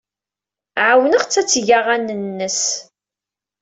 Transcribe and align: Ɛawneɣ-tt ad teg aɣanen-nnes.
Ɛawneɣ-tt 0.87 1.39
ad 1.41 1.47
teg 1.49 1.67
aɣanen-nnes. 1.77 2.61